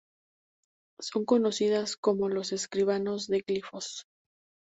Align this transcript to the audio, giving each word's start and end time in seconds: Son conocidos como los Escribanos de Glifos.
Son 0.99 1.25
conocidos 1.25 1.95
como 1.95 2.27
los 2.27 2.53
Escribanos 2.53 3.27
de 3.27 3.41
Glifos. 3.41 4.07